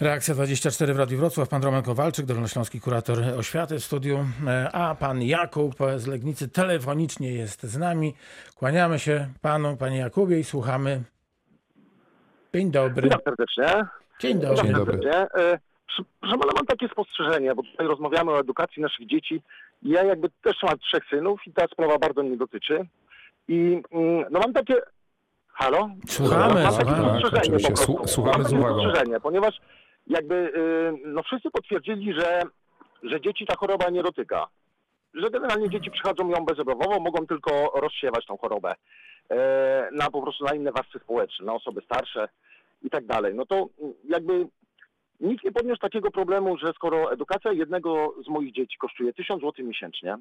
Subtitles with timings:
[0.00, 1.48] Reakcja 24 w Radiu Wrocław.
[1.48, 7.32] Pan Roman Kowalczyk, dolnośląski kurator oświaty w studiu, e, a pan Jakub z Legnicy telefonicznie
[7.32, 8.14] jest z nami.
[8.54, 11.02] Kłaniamy się panu, panie Jakubie i słuchamy.
[12.54, 13.02] Dzień dobry.
[13.02, 13.86] Witam serdecznie.
[14.20, 14.72] Dzień dobry.
[14.72, 15.02] dobry.
[15.02, 15.40] serdecznie.
[15.42, 15.58] E,
[16.20, 19.42] Proszę pana, mam takie spostrzeżenie, bo tutaj rozmawiamy o edukacji naszych dzieci.
[19.82, 22.86] Ja jakby też mam trzech synów i ta sprawa bardzo mnie dotyczy.
[23.48, 24.74] I mm, no mam takie...
[25.48, 25.90] Halo?
[26.08, 28.08] Słuchamy, mam takie słuchamy.
[28.08, 28.80] słuchamy mam z takie uwagą.
[28.82, 29.60] spostrzeżenie, ponieważ
[30.10, 32.42] jakby y, no wszyscy potwierdzili, że,
[33.02, 34.46] że dzieci ta choroba nie dotyka.
[35.14, 38.74] Że generalnie dzieci przychodzą ją bezobjawowo, mogą tylko rozsiewać tą chorobę
[39.30, 42.28] e, na po prostu na inne warstwy społeczne, na osoby starsze
[42.82, 43.34] i tak dalej.
[43.34, 43.68] No to
[44.04, 44.46] jakby
[45.20, 49.66] nikt nie podniósł takiego problemu, że skoro edukacja jednego z moich dzieci kosztuje 1000 zł
[49.66, 50.16] miesięcznie,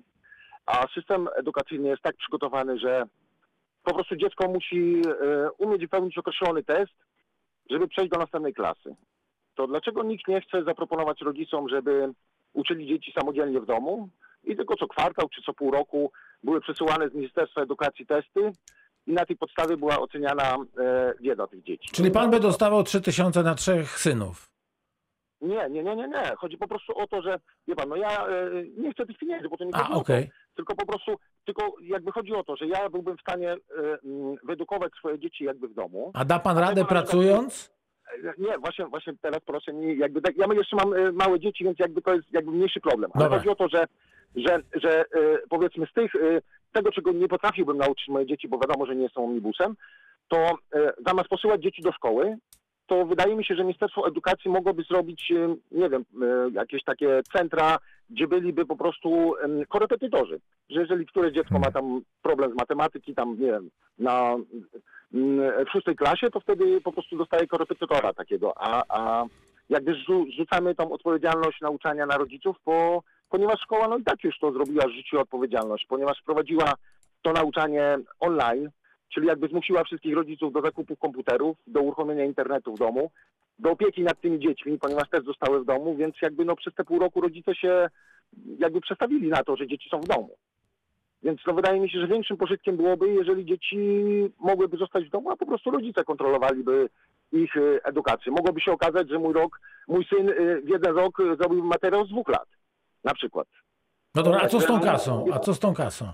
[0.66, 3.04] a system edukacyjny jest tak przygotowany, że
[3.84, 6.94] po prostu dziecko musi e, umieć wypełnić określony test,
[7.70, 8.96] żeby przejść do następnej klasy.
[9.60, 12.14] To dlaczego nikt nie chce zaproponować rodzicom, żeby
[12.54, 14.10] uczyli dzieci samodzielnie w domu
[14.44, 16.12] i tylko co kwartał czy co pół roku
[16.44, 18.52] były przesyłane z Ministerstwa Edukacji testy
[19.08, 21.90] i na tej podstawie była oceniana e, wiedza tych dzieci.
[21.92, 24.52] Czyli pan by dostawał 3000 na trzech synów.
[25.42, 26.36] Nie, nie, nie, nie, nie.
[26.38, 29.50] Chodzi po prostu o to, że wie pan, no ja e, nie chcę tych pieniędzy,
[29.50, 30.14] bo to nie A, chodzi o to.
[30.56, 33.58] Tylko po prostu, tylko jakby chodzi o to, że ja byłbym w stanie e,
[34.44, 36.12] wyedukować swoje dzieci jakby w domu.
[36.14, 37.79] A da pan radę pracując?
[38.38, 41.80] Nie, właśnie, właśnie teraz proszę mi, jakby tak, ja jeszcze mam e, małe dzieci, więc
[41.80, 43.12] jakby to jest jakby mniejszy problem.
[43.14, 43.38] Ale Dobra.
[43.38, 43.86] chodzi o to, że,
[44.36, 45.06] że, że e,
[45.50, 46.42] powiedzmy z tych, e,
[46.74, 49.76] tego czego nie potrafiłbym nauczyć moje dzieci, bo wiadomo, że nie są omnibusem,
[50.28, 50.56] to
[51.08, 52.38] zamiast posyłać dzieci do szkoły,
[52.88, 55.34] to wydaje mi się, że Ministerstwo Edukacji mogłoby zrobić,
[55.72, 56.06] nie wiem,
[56.54, 57.78] jakieś takie centra,
[58.10, 59.34] gdzie byliby po prostu
[59.70, 60.40] korepetytorzy.
[60.70, 64.36] Że jeżeli któreś dziecko ma tam problem z matematyki, tam nie wiem, na
[65.12, 69.26] w szóstej klasie, to wtedy po prostu dostaje korepetytora takiego, a, a
[69.70, 69.96] jakby
[70.34, 74.88] zrzucamy tą odpowiedzialność nauczania na rodziców, bo, ponieważ szkoła no i tak już to zrobiła
[74.88, 76.74] w życiu odpowiedzialność, ponieważ wprowadziła
[77.22, 78.70] to nauczanie online,
[79.14, 83.12] czyli jakby zmusiła wszystkich rodziców do zakupu komputerów, do uruchomienia internetu w domu,
[83.60, 86.84] do opieki nad tymi dziećmi, ponieważ też zostały w domu, więc jakby no przez te
[86.84, 87.88] pół roku rodzice się
[88.60, 90.36] jakby przestawili na to, że dzieci są w domu.
[91.24, 93.78] Więc no wydaje mi się, że większym pożytkiem byłoby, jeżeli dzieci
[94.40, 96.90] mogłyby zostać w domu, a po prostu rodzice kontrolowaliby
[97.32, 98.32] ich y, edukację.
[98.32, 102.10] Mogłoby się okazać, że mój rok, mój syn y, w jeden rok zrobił materiał z
[102.10, 102.48] dwóch lat.
[103.04, 103.48] Na przykład.
[104.16, 105.26] No dobra, a co z tą kasą?
[105.34, 106.14] A co z tą kasą?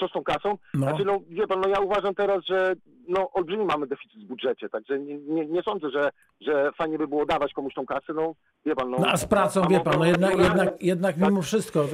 [0.00, 0.58] Co z tą kasą?
[0.74, 0.80] No.
[0.86, 2.74] Znaczy, no wie pan, no ja uważam teraz, że
[3.08, 7.08] no olbrzymi mamy deficyt w budżecie, także nie, nie, nie sądzę, że, że fajnie by
[7.08, 8.34] było dawać komuś tą kasę, no
[8.66, 8.96] wie pan, no.
[9.00, 11.24] No a z pracą, a wie mogą- pan, no jednak, jednak, jednak Tak.
[11.28, 11.84] mimo wszystko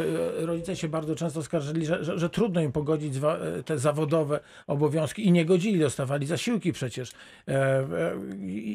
[0.43, 4.41] e, rodzice się bardzo często skarżyli, że, że, że trudno im pogodzić e, te zawodowe
[4.67, 7.13] obowiązki i nie godzili, dostawali zasiłki przecież.
[7.49, 7.85] E,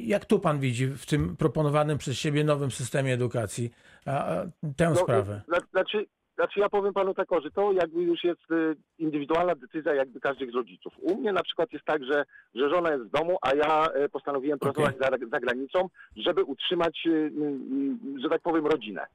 [0.06, 3.72] Jak tu pan widzi w tym proponowanym przez siebie nowym systemie edukacji
[4.78, 5.42] tę No, sprawę?
[5.48, 6.06] zna- Znaczy,
[6.38, 10.52] znaczy ja powiem panu tak, że to jakby już jest y, indywidualna decyzja jakby każdych
[10.52, 10.94] z rodziców.
[11.02, 12.26] U mnie na przykład jest tak, że,
[12.56, 17.04] że żona jest w domu, a ja y, postanowiłem pracować za, za granicą, żeby utrzymać,
[17.06, 19.06] y, y, że tak powiem, rodzinę.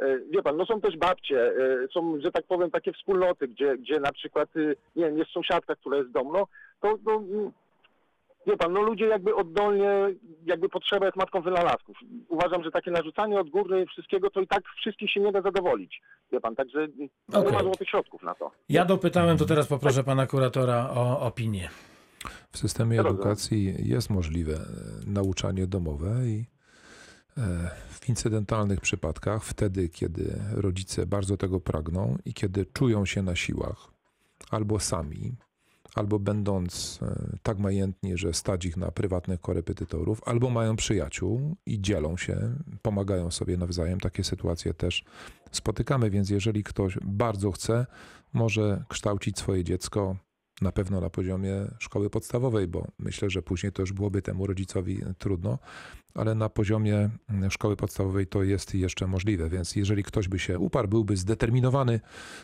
[0.00, 3.78] Y, Wie pan, no są też babcie, y, są, że tak powiem, takie wspólnoty, gdzie,
[3.78, 4.48] gdzie na przykład,
[4.96, 6.46] nie wiem, jest sąsiadka, która jest w domu, no,
[6.80, 7.22] to, no,
[8.46, 9.90] wie pan, no ludzie jakby oddolnie,
[10.44, 11.96] jakby potrzeba jest matką wynalazków.
[12.28, 16.00] Uważam, że takie narzucanie od góry wszystkiego, to i tak wszystkich się nie da zadowolić.
[16.32, 17.52] Wie pan, także nie Okej.
[17.52, 18.50] ma złotych środków na to.
[18.68, 21.68] Ja dopytałem, to teraz poproszę pana kuratora o opinię.
[22.52, 24.60] W systemie edukacji jest możliwe e,
[25.06, 26.46] nauczanie domowe i
[27.38, 27.40] e,
[27.88, 33.90] w incydentalnych przypadkach, wtedy kiedy rodzice bardzo tego pragną i kiedy czują się na siłach,
[34.50, 35.36] albo sami,
[35.94, 41.80] albo będąc e, tak majętni, że stać ich na prywatnych korepetytorów, albo mają przyjaciół i
[41.80, 44.00] dzielą się, pomagają sobie nawzajem.
[44.00, 45.04] Takie sytuacje też
[45.52, 47.86] spotykamy, więc jeżeli ktoś bardzo chce,
[48.32, 50.16] może kształcić swoje dziecko
[50.62, 55.02] na pewno na poziomie szkoły podstawowej, bo myślę, że później to już byłoby temu rodzicowi
[55.18, 55.58] trudno,
[56.14, 57.10] ale na poziomie
[57.50, 62.00] szkoły podstawowej to jest jeszcze możliwe, więc jeżeli ktoś by się uparł, byłby zdeterminowany,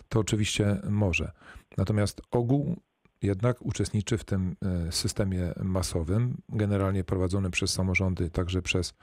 [0.08, 1.32] to oczywiście może.
[1.76, 2.76] Natomiast ogół
[3.22, 8.94] jednak uczestniczy w tym e, systemie masowym, generalnie prowadzonym przez samorządy, także przez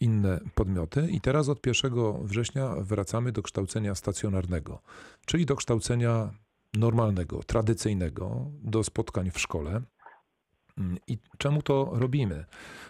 [0.00, 1.08] inne podmioty.
[1.10, 1.92] I teraz od 1
[2.22, 4.82] września wracamy do kształcenia stacjonarnego,
[5.26, 6.30] czyli do kształcenia
[6.74, 9.82] normalnego, tradycyjnego, do spotkań w szkole.
[10.78, 12.44] Mm, I czemu to robimy?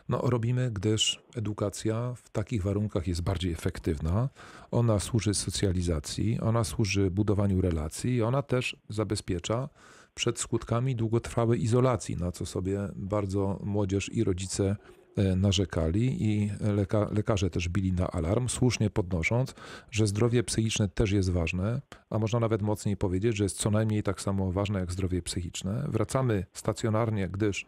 [0.08, 4.28] No, robimy, gdyż edukacja w takich warunkach jest bardziej efektywna.
[4.70, 9.68] Ona służy socjalizacji, ona służy budowaniu relacji, ona też zabezpiecza
[10.14, 14.76] przed skutkami długotrwałej izolacji, na co sobie bardzo młodzież i rodzice
[15.16, 19.54] e, narzekali i leka, lekarze też bili na alarm, słusznie podnosząc,
[19.90, 21.80] że zdrowie psychiczne też jest ważne,
[22.10, 25.86] a można nawet mocniej powiedzieć, że jest co najmniej tak samo ważne jak zdrowie psychiczne.
[25.88, 27.66] Wracamy stacjonarnie, gdyż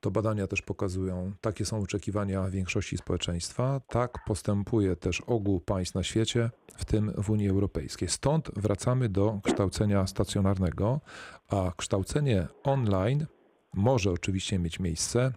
[0.00, 3.80] to badania też pokazują, takie są oczekiwania większości społeczeństwa.
[3.88, 8.08] Tak postępuje też ogół państw na świecie, w tym w Unii Europejskiej.
[8.08, 11.00] Stąd wracamy do kształcenia stacjonarnego,
[11.48, 13.26] a kształcenie online
[13.74, 15.32] może oczywiście mieć miejsce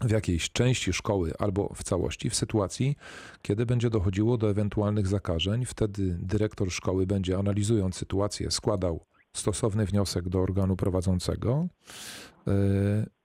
[0.00, 2.96] w jakiejś części szkoły albo w całości, w sytuacji,
[3.42, 5.64] kiedy będzie dochodziło do ewentualnych zakażeń.
[5.64, 11.68] Wtedy dyrektor szkoły będzie analizując sytuację składał stosowny wniosek do organu prowadzącego
[12.46, 12.52] e,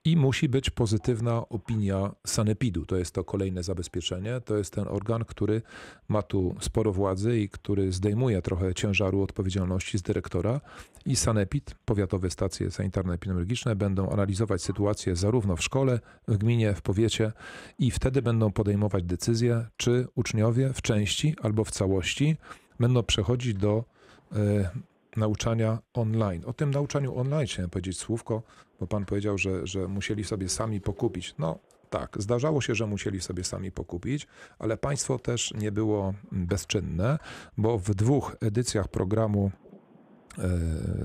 [0.04, 2.86] i musi być pozytywna opinia sanepidu.
[2.86, 4.40] To jest to kolejne zabezpieczenie.
[4.40, 5.62] To jest ten organ, który
[6.08, 10.60] ma tu sporo władzy i który zdejmuje trochę ciężaru odpowiedzialności z dyrektora.
[11.06, 17.32] I sanepid, powiatowe stacje sanitarno-epidemiologiczne będą analizować sytuację zarówno w szkole, w gminie, w powiecie
[17.78, 22.36] i wtedy będą podejmować decyzję, czy uczniowie w części albo w całości
[22.80, 23.84] będą przechodzić do
[24.32, 24.70] e,
[25.16, 26.42] nauczania online.
[26.46, 28.42] O tym nauczaniu online chciałem powiedzieć słówko,
[28.80, 31.34] bo pan powiedział, że, że musieli sobie sami pokupić.
[31.38, 31.58] No
[31.90, 34.26] tak, zdarzało się, że musieli sobie sami pokupić,
[34.58, 37.18] ale państwo też nie było bezczynne,
[37.58, 39.50] bo w dwóch edycjach programu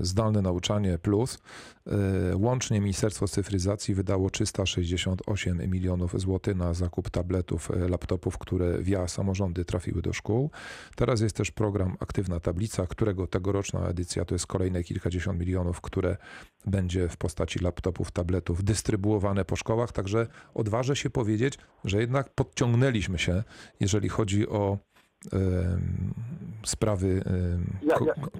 [0.00, 1.38] zdalne nauczanie plus.
[1.86, 9.08] E, łącznie Ministerstwo Cyfryzacji wydało 368 milionów złotych na zakup tabletów, e, laptopów, które via
[9.08, 10.50] samorządy trafiły do szkół.
[10.96, 16.16] Teraz jest też program Aktywna Tablica, którego tegoroczna edycja to jest kolejne kilkadziesiąt milionów, które
[16.66, 19.92] będzie w postaci laptopów, tabletów dystrybuowane po szkołach.
[19.92, 23.42] Także odważę się powiedzieć, że jednak podciągnęliśmy się,
[23.80, 24.78] jeżeli chodzi o
[26.64, 27.22] sprawy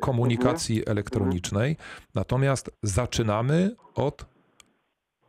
[0.01, 1.77] komunikacji elektronicznej.
[2.15, 4.27] Natomiast zaczynamy od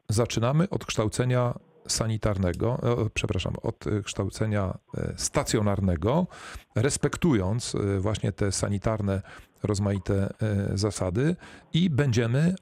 [0.10, 6.28] zaczynamy od kształcenia sanitarnego, e, przepraszam, od kształcenia e, stacjonarnego,
[6.76, 9.22] respektując e, właśnie te sanitarne
[9.64, 10.34] rozmaite
[10.74, 11.36] zasady
[11.74, 12.56] i będziemy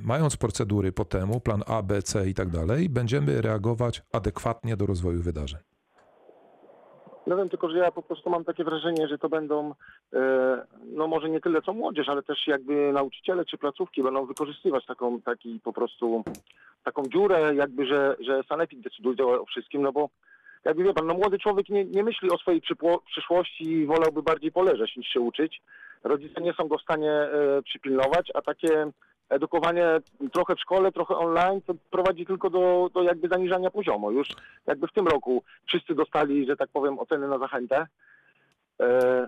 [0.00, 4.86] mając procedury po temu, plan A, B, C i tak dalej, będziemy reagować adekwatnie do
[4.86, 5.60] rozwoju wydarzeń.
[7.26, 9.74] No wiem tylko, że ja po prostu mam takie wrażenie, że to będą,
[10.12, 14.86] e, no może nie tyle co młodzież, ale też jakby nauczyciele czy placówki będą wykorzystywać
[14.86, 16.24] taką, taki po prostu,
[16.84, 20.08] taką dziurę jakby, że, że sanepid decyduje o wszystkim, no bo
[20.64, 22.62] jakby wie pan, no młody człowiek nie, nie myśli o swojej
[23.06, 25.62] przyszłości i wolałby bardziej poleżeć niż się uczyć.
[26.04, 28.90] Rodzice nie są go w stanie e, przypilnować, a takie
[29.32, 29.86] edukowanie
[30.32, 34.12] trochę w szkole, trochę online, prowadzi tylko do, do jakby zaniżania poziomu.
[34.12, 34.28] Już
[34.66, 37.86] jakby w tym roku wszyscy dostali, że tak powiem, oceny na zachętę.
[38.80, 39.26] E,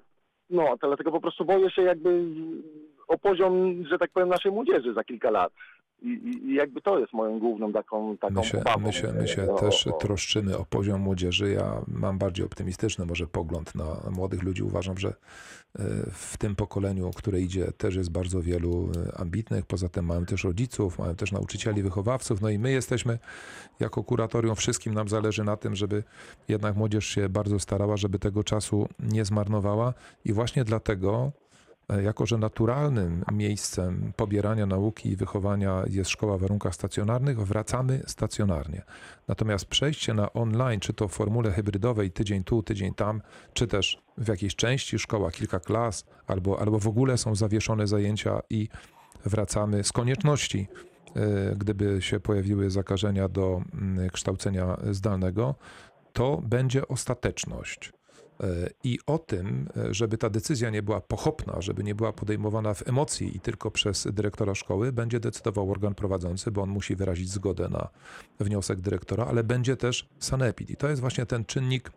[0.51, 2.25] no, dlatego po prostu boję się jakby
[3.09, 5.53] o poziom, że tak powiem, naszej młodzieży za kilka lat.
[6.03, 8.87] I, I, jakby to jest moją główną taką, taką my się, obawą.
[8.87, 11.53] My się, my się o, też o, troszczymy o poziom młodzieży.
[11.53, 14.63] Ja mam bardziej optymistyczny może pogląd na młodych ludzi.
[14.63, 15.15] Uważam, że e,
[16.11, 19.67] w tym pokoleniu, które idzie, też jest bardzo wielu e, ambitnych.
[19.67, 22.41] Poza tym mają też rodziców, mają też nauczycieli, wychowawców.
[22.41, 23.19] No i my jesteśmy
[23.81, 26.03] jako kuratorium, wszystkim nam zależy na tym, żeby
[26.49, 29.95] jednak młodzież się bardzo starała, żeby tego czasu nie zmarnowała.
[30.25, 31.33] I właśnie dlatego
[31.89, 38.83] jako że naturalnym miejscem pobierania nauki i wychowania jest szkoła w warunkach stacjonarnych, wracamy stacjonarnie.
[39.29, 43.23] Natomiast przejście na online, czy to w formule hybrydowej tydzień tu, tydzień tam,
[43.53, 48.41] czy też w jakiejś części szkoła, kilka klas, albo, albo w ogóle są zawieszone zajęcia
[48.51, 48.69] i
[49.25, 50.69] wracamy z konieczności,
[51.17, 55.55] e, gdyby się pojawiły zakażenia do mm, kształcenia zdalnego,
[56.13, 57.93] to będzie ostateczność.
[58.41, 62.75] E, I o tym, e, żeby ta decyzja nie była pochopna, żeby nie była podejmowana
[62.75, 67.31] w emocji i tylko przez dyrektora szkoły, będzie decydował organ prowadzący, bo on musi wyrazić
[67.31, 67.89] zgodę na
[68.41, 70.71] wniosek dyrektora, ale będzie też sanepid.
[70.71, 71.93] I to jest właśnie ten czynnik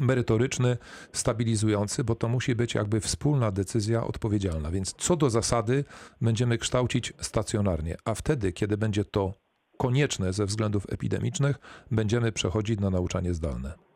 [0.00, 0.76] merytoryczny,
[1.12, 4.70] stabilizujący, bo to musi być jakby wspólna decyzja odpowiedzialna.
[4.70, 5.84] Więc co do zasady
[6.20, 9.34] będziemy kształcić stacjonarnie, a wtedy, kiedy będzie to
[9.78, 11.56] konieczne ze względów epidemicznych,
[11.90, 13.87] będziemy przechodzić na nauczanie zdalne.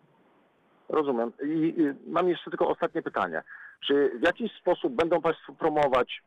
[0.92, 1.32] Rozumiem.
[1.44, 1.74] I,
[2.06, 3.42] mam jeszcze tylko ostatnie pytanie.
[3.86, 6.22] Czy w jakiś sposób będą Państwo promować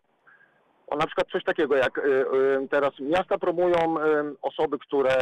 [0.87, 4.01] o na przykład coś takiego jak y, y, teraz miasta promują y,
[4.41, 5.15] osoby, które,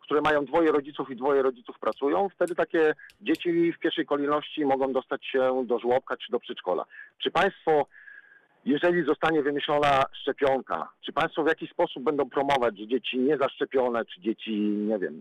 [0.00, 4.92] które mają dwoje rodziców i dwoje rodziców pracują, wtedy takie dzieci w pierwszej kolejności mogą
[4.92, 6.84] dostać się do żłobka czy do przedszkola.
[7.18, 7.86] Czy Państwo,
[8.64, 14.20] jeżeli zostanie wymyślona szczepionka, czy Państwo w jakiś sposób będą promować, że dzieci niezaszczepione, czy
[14.20, 15.20] dzieci, nie wiem,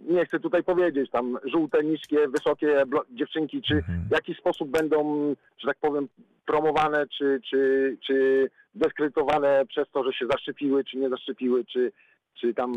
[0.00, 4.08] nie chcę tutaj powiedzieć, tam żółte, niskie, wysokie dziewczynki, czy mhm.
[4.08, 6.08] w jaki sposób będą, że tak powiem,
[6.46, 11.92] promowane, czy, czy, czy dyskredytowane przez to, że się zaszczepiły, czy nie zaszczepiły, czy,
[12.40, 12.72] czy tam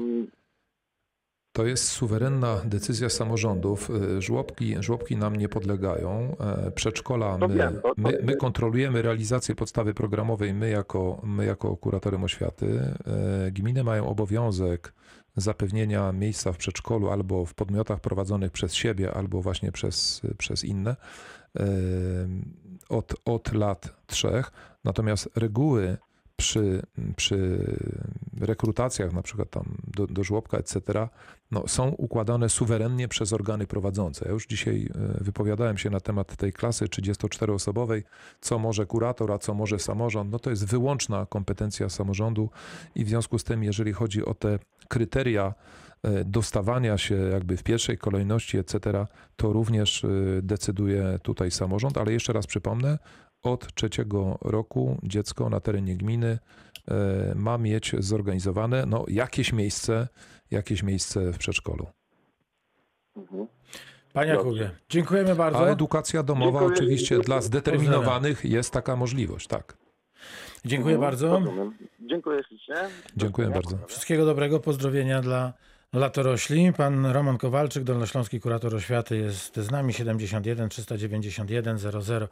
[1.53, 3.89] To jest suwerenna decyzja samorządów.
[3.89, 6.35] Y, Żłobki, żłobki nam nie podlegają.
[6.67, 12.65] E, Przedszkola, my, my, my kontrolujemy realizację podstawy programowej, my jako, my jako kuratorium oświaty.
[12.67, 14.93] E, Gminy mają obowiązek
[15.35, 20.95] zapewnienia miejsca w przedszkolu albo w podmiotach prowadzonych przez siebie, albo właśnie przez, przez inne
[22.89, 24.51] od, od lat trzech.
[24.83, 25.97] Natomiast reguły
[26.41, 26.81] przy,
[27.15, 27.65] przy
[28.41, 31.07] rekrutacjach, na przykład tam do, do żłobka, etc.,
[31.51, 34.25] no, są układane suwerennie przez organy prowadzące.
[34.25, 38.03] Ja już dzisiaj e, wypowiadałem się na temat tej klasy 34-osobowej,
[38.41, 40.31] co może kurator, a co może samorząd.
[40.31, 42.49] No to jest wyłączna kompetencja samorządu
[42.95, 45.53] i w związku z tym, jeżeli chodzi o te kryteria
[46.03, 49.05] e, dostawania się jakby w pierwszej kolejności, etc.,
[49.35, 50.07] to również e,
[50.41, 52.97] decyduje tutaj samorząd, ale jeszcze raz przypomnę,
[53.43, 56.39] od trzeciego roku dziecko na terenie gminy
[56.87, 60.07] e, ma mieć zorganizowane no, jakieś miejsce,
[60.51, 61.87] jakieś miejsce w przedszkolu.
[63.17, 63.47] Mhm.
[64.13, 64.31] Panie.
[64.31, 65.59] Jakubie, dziękujemy bardzo.
[65.59, 66.77] A edukacja domowa Dziękuję.
[66.77, 69.77] oczywiście dla zdeterminowanych jest taka możliwość, tak.
[70.65, 71.41] Dziękuję Mhm, bardzo.
[72.01, 72.75] Dziękuję ślicznie.
[73.17, 73.77] Dziękuję bardzo.
[73.87, 75.53] Wszystkiego dobrego, pozdrowienia dla
[75.93, 76.73] latorośli.
[76.73, 82.27] Pan Roman Kowalczyk, Dolnośląski Kurator Oświaty jest z nami 71 391 00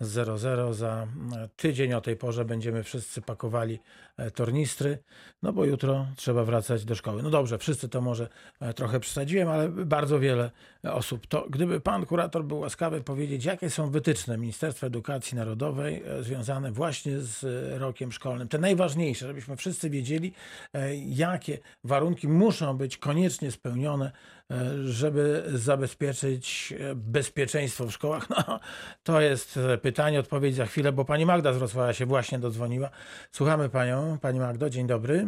[0.00, 0.74] 00.
[0.74, 1.06] Za
[1.36, 3.80] e, tydzień o tej porze będziemy wszyscy pakowali
[4.16, 4.98] e, tornistry,
[5.42, 7.22] no bo jutro trzeba wracać do szkoły.
[7.22, 8.28] No dobrze, wszyscy to może
[8.60, 10.50] e, trochę przesadziłem, ale bardzo wiele
[10.82, 11.26] osób.
[11.26, 17.20] To gdyby pan kurator był łaskawy powiedzieć, jakie są wytyczne Ministerstwa Edukacji Narodowej związane właśnie
[17.20, 17.44] z
[17.80, 20.32] rokiem szkolnym, te najważniejsze, żebyśmy wszyscy wiedzieli,
[21.06, 24.10] jakie warunki muszą być koniecznie spełnione,
[24.50, 28.26] e, żeby zabezpieczyć e, bezpieczeństwo w szkołach.
[28.48, 28.60] No,
[29.02, 32.90] to jest e, pytanie, odpowiedź za chwilę, bo pani Magda z Wrocławia się właśnie dodzwoniła.
[33.30, 34.18] Słuchamy panią.
[34.22, 35.26] Pani Magdo, dzień dobry.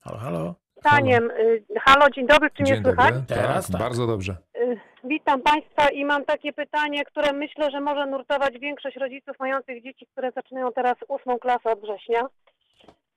[0.00, 0.54] Halo, halo.
[0.74, 1.30] pytaniem.
[1.30, 3.14] y, Halo, dzień dobry, czy mnie Dzień słychać?
[3.14, 3.26] dobry.
[3.28, 3.80] Teraz tak, tak.
[3.80, 4.36] bardzo dobrze.
[4.56, 9.82] Y, Witam Państwa i mam takie pytanie, które myślę, że może nurtować większość rodziców mających
[9.82, 12.20] dzieci, które zaczynają teraz ósmą klasę od września.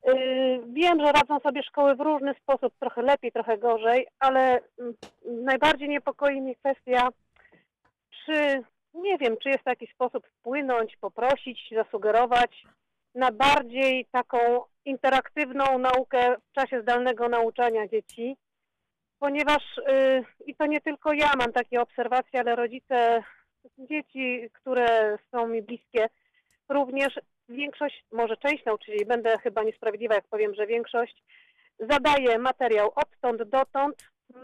[0.10, 4.94] Y, Wiem, że radzą sobie szkoły w różny sposób, trochę lepiej, trochę gorzej, ale mm,
[5.26, 7.10] najbardziej niepokoi mnie kwestia,
[8.26, 12.64] czy, nie wiem, czy jest to jakiś sposób wpłynąć, poprosić, zasugerować
[13.16, 14.38] na bardziej taką
[14.86, 18.38] interaktywną naukę w czasie zdalnego nauczania dzieci
[19.24, 23.24] ponieważ y, i to nie tylko ja mam takie obserwacje, ale rodzice
[23.78, 26.10] dzieci, które są mi bliskie,
[26.70, 27.20] również
[27.50, 31.24] większość, może część nauczycieli, będę chyba niesprawiedliwa, jak powiem, że większość
[31.80, 33.96] zadaje materiał odtąd dotąd,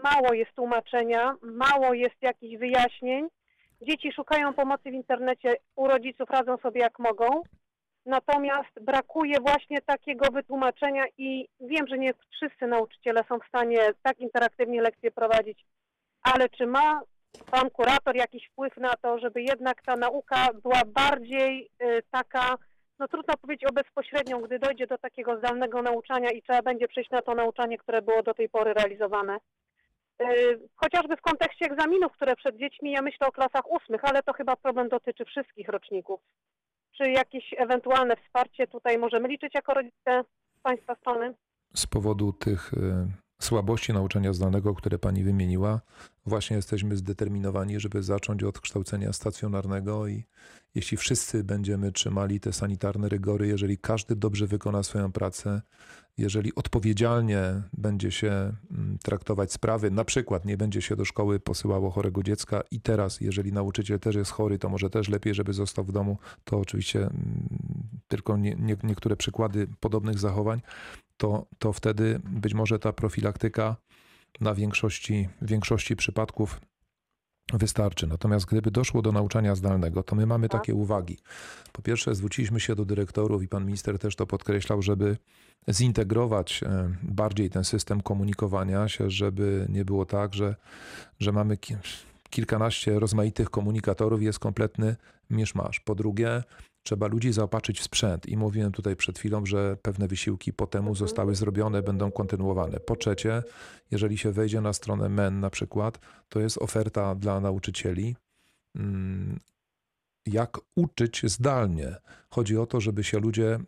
[0.02, 3.28] mało jest tłumaczenia, mało jest jakichś wyjaśnień.
[3.82, 7.42] Dzieci szukają pomocy w internecie, u rodziców radzą sobie jak mogą.
[8.06, 14.18] Natomiast brakuje właśnie takiego wytłumaczenia i wiem, że nie wszyscy nauczyciele są w stanie tak
[14.18, 15.64] interaktywnie lekcje prowadzić,
[16.22, 17.00] ale czy ma
[17.50, 22.56] pan kurator jakiś wpływ na to, żeby jednak ta nauka była bardziej y, taka,
[23.00, 27.10] no trudno powiedzieć o bezpośrednią, gdy dojdzie do takiego zdalnego nauczania i trzeba będzie przejść
[27.10, 29.38] na to nauczanie, które było do tej pory realizowane.
[30.22, 34.32] Y, Chociażby w kontekście egzaminów, które przed dziećmi, ja myślę o klasach ósmych, ale to
[34.32, 36.20] chyba problem dotyczy wszystkich roczników
[37.02, 40.24] czy jakieś ewentualne wsparcie tutaj możemy liczyć jako rodzice
[40.58, 41.34] z Państwa strony?
[41.74, 43.06] z powodu tych e,
[43.42, 45.80] słabości nauczania zdalnego, które pani wymieniła,
[46.26, 50.24] właśnie jesteśmy zdeterminowani, żeby zacząć od kształcenia stacjonarnego i
[50.74, 55.62] jeśli wszyscy będziemy trzymali te sanitarne rygory, jeżeli każdy dobrze wykona swoją pracę,
[56.18, 61.90] jeżeli odpowiedzialnie będzie się mm, traktować sprawy, na przykład nie będzie się do szkoły posyłało
[61.90, 65.84] chorego dziecka i teraz, jeżeli nauczyciel też jest chory, to może też lepiej, żeby został
[65.84, 67.48] w domu, to oczywiście mm,
[68.08, 70.60] tylko nie, nie, niektóre przykłady podobnych zachowań,
[71.16, 73.76] to, to wtedy być może ta profilaktyka
[74.40, 76.60] na większości, większości przypadków
[77.52, 78.06] wystarczy.
[78.06, 80.60] Natomiast gdyby doszło do nauczania zdalnego, to my mamy Tak.
[80.60, 81.18] takie uwagi.
[81.72, 85.16] Po pierwsze, zwróciliśmy się do dyrektorów i pan minister też to podkreślał, żeby
[85.70, 90.56] zintegrować e, bardziej ten system komunikowania się, żeby nie było tak, że,
[91.20, 91.76] że mamy ki-
[92.30, 94.96] kilkanaście rozmaitych komunikatorów i jest kompletny
[95.30, 95.80] miszmasz.
[95.80, 96.42] Po drugie,
[96.82, 100.94] trzeba ludzi zaopatrzyć w sprzęt i mówiłem tutaj przed chwilą, że pewne wysiłki po temu
[100.94, 102.80] zostały zrobione, będą kontynuowane.
[102.80, 103.42] Po trzecie,
[103.90, 108.16] jeżeli się wejdzie na stronę MEN na przykład, to jest oferta dla nauczycieli,
[108.76, 109.38] mm,
[110.26, 111.96] jak uczyć zdalnie.
[112.30, 113.60] Chodzi o to, żeby się ludzie e,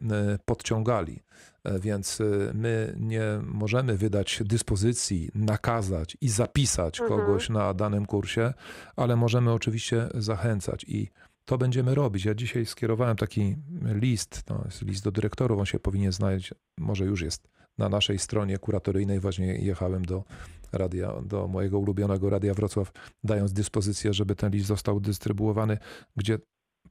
[0.44, 1.22] podciągali.
[1.64, 7.20] E, Więc e, my nie możemy wydać dyspozycji, nakazać i zapisać Mhm.
[7.20, 8.54] kogoś na danym kursie,
[8.96, 11.10] ale możemy oczywiście zachęcać i
[11.44, 12.24] to będziemy robić.
[12.24, 17.04] Ja dzisiaj skierowałem taki list, to jest list do dyrektorów, on się powinien znaleźć, może
[17.04, 19.20] już jest na naszej stronie kuratoryjnej.
[19.20, 20.24] Właśnie jechałem do
[20.72, 22.92] radia, do mojego ulubionego Radia Wrocław,
[23.24, 25.78] dając dyspozycję, żeby ten list został dystrybuowany,
[26.16, 26.38] gdzie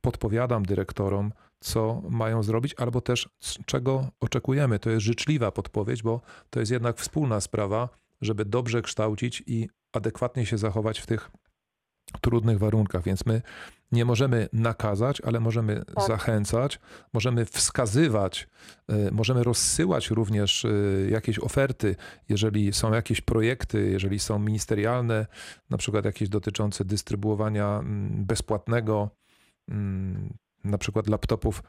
[0.01, 3.29] podpowiadam dyrektorom, co mają zrobić, albo też
[3.65, 4.79] czego oczekujemy.
[4.79, 7.89] To jest życzliwa podpowiedź, bo to jest jednak wspólna sprawa,
[8.21, 11.31] żeby dobrze kształcić i adekwatnie się zachować w tych
[12.21, 13.03] trudnych warunkach.
[13.03, 13.41] Więc my
[13.91, 16.07] nie możemy nakazać, ale możemy Tak.
[16.07, 16.79] zachęcać,
[17.13, 18.47] możemy wskazywać,
[18.91, 21.95] y, możemy rozsyłać również y, jakieś oferty,
[22.29, 25.25] jeżeli są jakieś projekty, jeżeli są ministerialne,
[25.69, 29.09] na przykład jakieś dotyczące dystrybuowania mm, bezpłatnego,
[29.69, 31.63] mm, na przykład laptopów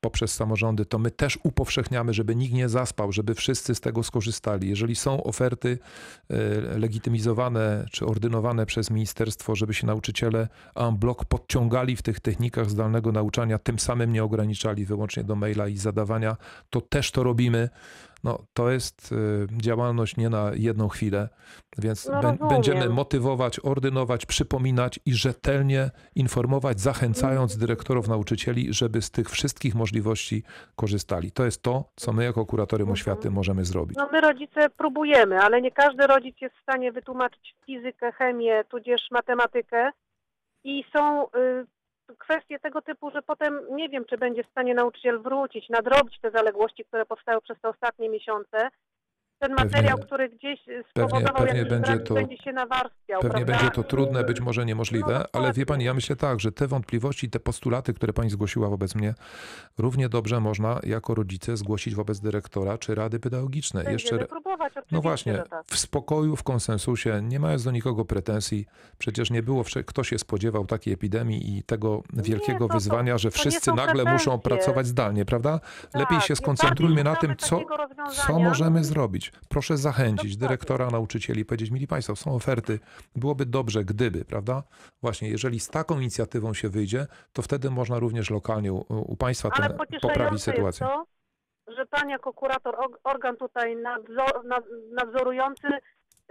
[0.00, 4.68] poprzez samorządy, to my też upowszechniamy, żeby nikt nie zaspał, żeby wszyscy z tego skorzystali.
[4.68, 5.78] Jeżeli są oferty
[6.30, 12.70] e, legitymizowane czy ordynowane przez ministerstwo, żeby się nauczyciele en bloc podciągali w tych technikach
[12.70, 16.36] zdalnego nauczania, tym samym nie ograniczali wyłącznie do maila i zadawania,
[16.70, 17.68] to też to robimy.
[18.26, 19.16] No, to jest e,
[19.62, 21.28] działalność nie na jedną chwilę,
[21.78, 29.30] więc No, będziemy motywować, ordynować, przypominać i rzetelnie informować, zachęcając dyrektorów, nauczycieli, żeby z tych
[29.30, 30.42] wszystkich możliwości
[30.76, 31.32] korzystali.
[31.32, 32.92] To jest to, co my jako kuratorium Mhm.
[32.92, 33.96] oświaty możemy zrobić.
[33.96, 39.00] No my rodzice próbujemy, ale nie każdy rodzic jest w stanie wytłumaczyć fizykę, chemię, tudzież
[39.10, 39.90] matematykę.
[40.64, 41.66] I są y,
[42.18, 46.30] kwestie tego typu, że potem nie wiem, czy będzie w stanie nauczyciel wrócić, nadrobić te
[46.30, 48.68] zaległości, które powstały przez te ostatnie miesiące.
[49.38, 53.20] Ten Pewnie- materiał, który gdzieś spowodował pewnie jakiś będzie to- będzie się nawarstwiał.
[53.20, 53.52] Pewnie prawda?
[53.52, 56.66] będzie to trudne, być może niemożliwe, No, ale wie pani, ja myślę tak, że te
[56.66, 59.14] wątpliwości, te postulaty, które pani zgłosiła wobec mnie,
[59.78, 63.84] równie dobrze można jako rodzice zgłosić wobec dyrektora czy rady pedagogicznej.
[63.84, 68.66] Będziemy Jeszcze próbować, No właśnie, w spokoju, w konsensusie, nie mając do nikogo pretensji.
[68.98, 73.30] Przecież nie było, kto się spodziewał takiej epidemii i tego wielkiego to- to- wyzwania, że
[73.30, 74.38] to nie wszyscy nagle muszą pretensje.
[74.66, 75.60] pracować zdalnie, prawda?
[75.94, 77.60] Lepiej Tak, się skoncentrujmy na tym, co,
[78.26, 79.25] co możemy zrobić.
[79.48, 82.78] Proszę zachęcić dyrektora, nauczycieli, powiedzieć, mili Państwo, są oferty,
[83.16, 84.62] byłoby dobrze, gdyby, prawda?
[85.02, 89.50] Właśnie, jeżeli z taką inicjatywą się wyjdzie, to wtedy można również lokalnie u, u Państwa
[89.52, 90.86] Ale ten, poprawić sytuację.
[90.86, 95.68] jest to, że pan jako kurator, organ tutaj nadzor, nad, nadzorujący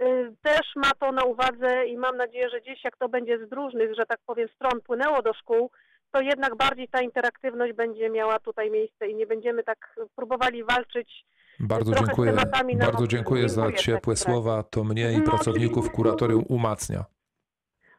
[0.02, 3.52] y, też ma to na uwadze i mam nadzieję, że gdzieś jak to będzie z
[3.52, 5.70] różnych, że tak powiem, stron płynęło do szkół,
[6.12, 11.24] to jednak bardziej ta interaktywność będzie miała tutaj miejsce i nie będziemy tak próbowali walczyć.
[11.60, 12.32] Bardzo dziękuję,
[12.78, 14.62] bardzo dziękuję za ciepłe słowa.
[14.62, 17.04] To mnie i No, pracowników kuratorium umacnia.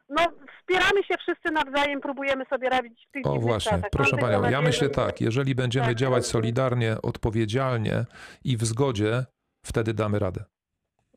[0.08, 0.26] No,
[0.60, 3.90] wspieramy się wszyscy nawzajem, próbujemy sobie radzić w tych O właśnie, czasach.
[3.90, 5.94] proszę Mam panią, ja myślę tak, jeżeli będziemy Tak.
[5.96, 8.04] działać solidarnie, odpowiedzialnie
[8.44, 9.24] i w zgodzie,
[9.66, 10.44] wtedy damy radę.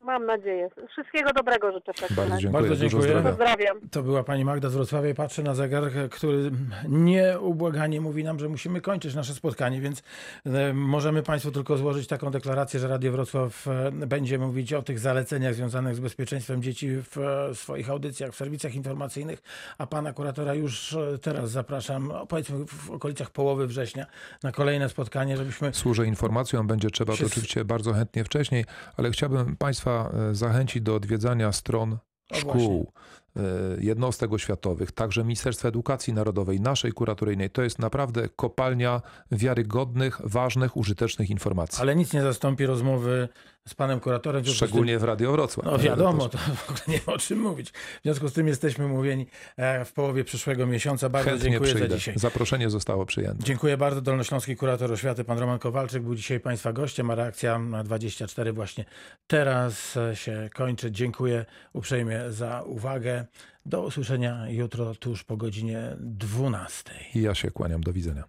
[0.02, 0.68] Mam nadzieję.
[0.88, 3.22] Wszystkiego dobrego życzę Bardzo dziękuję, Bardzo dziękuję.
[3.22, 3.80] Pozdrawiam.
[3.90, 6.50] To była pani Magda z Wrocławia i patrzę na zegarek, który
[6.88, 10.02] nieubłaganie mówi nam, że musimy kończyć nasze spotkanie, więc
[10.46, 14.98] e, możemy Państwu tylko złożyć taką deklarację, że Radio Wrocław e, będzie mówić o tych
[14.98, 19.42] zaleceniach związanych z bezpieczeństwem dzieci w e, swoich audycjach, w serwisach informacyjnych,
[19.78, 24.06] a pana kuratora już teraz zapraszam, powiedzmy w okolicach połowy września,
[24.42, 28.64] na kolejne spotkanie, żebyśmy Służę informacją, będzie trzeba to oczywiście bardzo chętnie wcześniej,
[28.96, 31.98] ale chciałbym Państwa e, zachęcić do odwiedzania stron
[32.32, 32.92] O, szkół,
[33.36, 33.40] e,
[33.80, 37.50] jednostek oświatowych, także Ministerstwa Edukacji Narodowej, naszej kuratoryjnej.
[37.50, 41.82] To jest naprawdę kopalnia wiarygodnych, ważnych, użytecznych informacji.
[41.82, 43.28] Ale nic nie zastąpi rozmowy
[43.68, 44.42] z panem kuratorem.
[44.42, 45.66] w z tym- Szczególnie w Radio Wrocław.
[45.66, 47.70] No wiadomo, to w ogóle nie ma o czym mówić.
[47.70, 51.08] W związku z tym jesteśmy mówieni e, w połowie przyszłego miesiąca.
[51.08, 51.88] Bardzo Chętnie dziękuję przyjdę.
[51.88, 52.14] za dzisiaj.
[52.18, 53.44] Zaproszenie zostało przyjęte.
[53.44, 54.00] Dziękuję bardzo.
[54.00, 58.84] Dolnośląski kurator oświaty, pan Roman Kowalczyk, był dzisiaj Państwa gościem, a reakcja na 24 właśnie
[59.26, 60.90] teraz się kończy.
[60.92, 63.24] Dziękuję uprzejmie za uwagę.
[63.66, 66.92] Do usłyszenia jutro tuż po godzinie 12.
[67.14, 67.80] I ja się kłaniam.
[67.80, 68.24] Do widzenia.